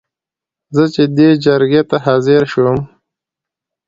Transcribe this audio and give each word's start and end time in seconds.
زه 0.75 0.83
چې 0.93 1.03
دې 1.17 1.29
جرګې 1.43 1.81
ته 1.89 1.97
حاضر 2.05 2.41
شوم. 2.51 2.77